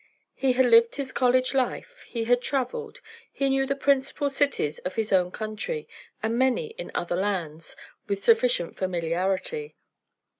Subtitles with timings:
[0.33, 3.01] He had lived his college life; he had travelled;
[3.31, 5.87] he knew the principal cities of his own country,
[6.23, 7.75] and many in other lands,
[8.07, 9.75] with sufficient familiarity.